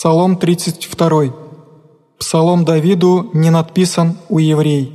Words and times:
Псалом 0.00 0.36
32. 0.36 1.34
Псалом 2.20 2.64
Давиду 2.64 3.30
не 3.32 3.50
надписан 3.50 4.16
у 4.28 4.38
еврей. 4.38 4.92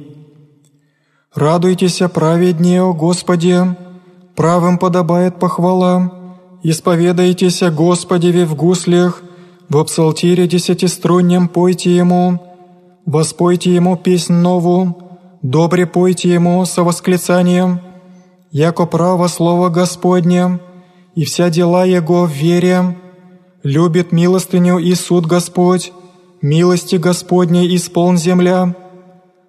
«Радуйтесь, 1.36 2.02
праведнее, 2.14 2.84
о 2.84 2.94
Господи, 2.94 3.76
правым 4.38 4.78
подобает 4.78 5.42
похвала, 5.42 6.10
исповедайтесь 6.64 7.62
Господеве 7.64 8.46
в 8.46 8.56
гуслях, 8.56 9.22
в 9.68 9.84
псалтире 9.84 10.48
десятиструннем 10.48 11.50
пойте 11.50 11.94
Ему, 11.94 12.40
воспойте 13.06 13.76
Ему 13.76 13.98
песнь 13.98 14.36
новую, 14.36 14.96
добре 15.42 15.86
пойте 15.86 16.30
Ему 16.30 16.64
со 16.64 16.82
восклицанием, 16.82 17.82
яко 18.52 18.86
право 18.86 19.28
слово 19.28 19.68
Господне, 19.68 20.62
и 21.14 21.26
вся 21.26 21.50
дела 21.50 21.84
Его 21.84 22.24
в 22.24 22.32
вере, 22.32 22.96
любит 23.64 24.12
милостыню 24.12 24.78
и 24.78 24.94
суд 24.94 25.26
Господь, 25.26 25.94
милости 26.42 26.98
Господней 26.98 27.74
исполн 27.76 28.18
земля, 28.18 28.76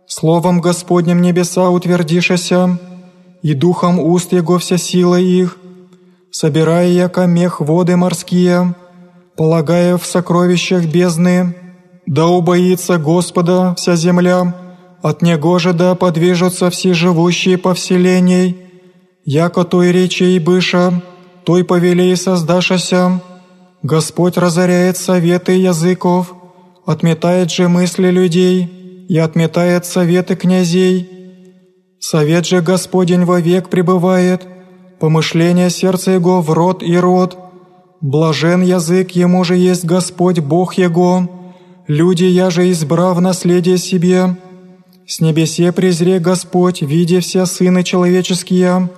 Словом 0.07 0.61
Господним 0.61 1.23
небеса 1.23 1.71
утвердишася, 1.71 2.79
и 3.43 3.55
духом 3.55 3.99
уст 3.99 4.33
Его 4.33 4.59
вся 4.59 4.79
сила 4.79 5.19
их, 5.19 5.57
собирая 6.31 6.89
яко 6.89 7.27
мех 7.27 7.61
воды 7.61 7.97
морские, 7.97 8.75
полагая 9.37 9.97
в 9.97 10.07
сокровищах 10.07 10.85
бездны, 10.85 11.57
да 12.07 12.27
убоится 12.27 12.99
Господа 12.99 13.75
вся 13.77 13.97
земля, 13.97 14.55
от 15.03 15.23
Него 15.23 15.59
же 15.59 15.73
да 15.73 15.95
подвижутся 15.95 16.71
все 16.71 16.95
живущие 16.95 17.59
по 17.59 17.75
вселенной, 17.75 18.57
яко 19.25 19.65
той 19.65 19.91
речи 19.91 20.23
и 20.23 20.39
быша, 20.39 21.03
той 21.45 21.65
повелей 21.65 22.17
создашася, 22.17 23.21
Господь 23.85 24.39
разоряет 24.39 24.97
советы 24.97 25.53
языков, 25.53 26.35
отметает 26.87 27.51
же 27.51 27.69
мысли 27.69 28.09
людей 28.09 28.65
и 29.11 29.19
отметает 29.19 29.85
советы 29.85 30.37
князей. 30.37 31.07
Совет 32.01 32.47
же 32.47 32.63
Господень 32.63 33.27
вовек 33.27 33.69
пребывает, 33.69 34.47
помышление 34.99 35.69
сердца 35.69 36.13
Его 36.13 36.41
в 36.41 36.51
рот 36.51 36.83
и 36.83 36.97
род. 36.97 37.37
Блажен 38.01 38.63
язык 38.63 39.11
Ему 39.11 39.45
же 39.45 39.55
есть 39.55 39.85
Господь 39.85 40.39
Бог 40.39 40.79
Его, 40.79 41.29
люди 41.87 42.25
я 42.25 42.49
же 42.49 42.71
избрав 42.71 43.21
наследие 43.21 43.77
себе. 43.77 44.39
С 45.07 45.21
небесе 45.21 45.73
презре 45.73 46.21
Господь, 46.21 46.81
видя 46.81 47.21
все 47.21 47.45
сыны 47.45 47.85
человеческие, 47.85 48.89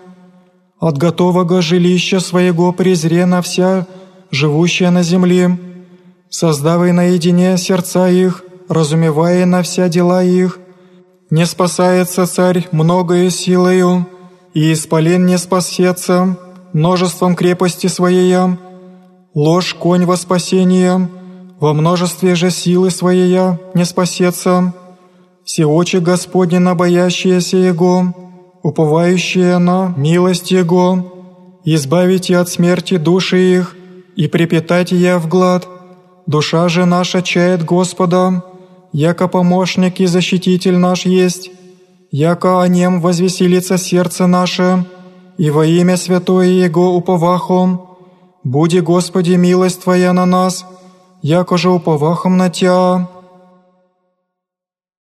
от 0.78 0.96
готового 0.96 1.60
жилища 1.60 2.20
своего 2.20 2.72
презре 2.72 3.26
на 3.26 3.42
вся 3.42 3.88
живущая 4.30 4.90
на 4.90 5.02
земле, 5.02 5.58
создавай 6.28 6.92
наедине 6.92 7.56
сердца 7.58 8.08
их, 8.08 8.42
разумевая 8.68 9.46
на 9.46 9.62
вся 9.62 9.88
дела 9.88 10.22
их. 10.22 10.58
Не 11.30 11.46
спасается 11.46 12.26
царь 12.26 12.68
многое 12.72 13.30
силою, 13.30 14.06
и 14.54 14.72
исполен 14.72 15.26
не 15.26 15.38
спасется 15.38 16.38
множеством 16.72 17.36
крепости 17.36 17.88
своей. 17.88 18.36
Ложь 19.34 19.74
конь 19.74 20.04
во 20.04 20.16
спасение, 20.16 21.10
во 21.60 21.74
множестве 21.74 22.34
же 22.34 22.50
силы 22.50 22.90
своей 22.90 23.58
не 23.74 23.84
спасется. 23.84 24.72
Все 25.44 25.66
очи 25.66 25.98
Господни 25.98 26.58
на 26.58 26.74
боящиеся 26.74 27.56
Его, 27.58 28.14
уповающие 28.62 29.58
на 29.58 29.94
милость 29.96 30.50
Его, 30.50 31.60
избавите 31.64 32.38
от 32.38 32.48
смерти 32.48 32.96
души 32.96 33.38
их, 33.38 33.75
и 34.16 34.28
припитать 34.28 34.92
я 34.92 35.18
в 35.18 35.28
глад. 35.28 35.68
Душа 36.26 36.68
же 36.68 36.86
наша 36.86 37.22
чает 37.22 37.64
Господа, 37.64 38.42
яко 38.92 39.28
помощник 39.28 40.00
и 40.00 40.06
защититель 40.06 40.76
наш 40.76 41.06
есть, 41.06 41.50
яко 42.10 42.62
о 42.62 42.68
нем 42.68 43.00
возвеселится 43.00 43.78
сердце 43.78 44.26
наше, 44.26 44.84
и 45.38 45.50
во 45.50 45.66
имя 45.66 45.96
святое 45.96 46.46
Его 46.46 46.96
уповахом. 46.96 47.82
Буди, 48.42 48.80
Господи, 48.80 49.32
милость 49.32 49.82
Твоя 49.82 50.12
на 50.12 50.24
нас, 50.24 50.64
яко 51.22 51.58
же 51.58 51.70
уповахом 51.70 52.36
на 52.36 52.48
Тя, 52.48 53.08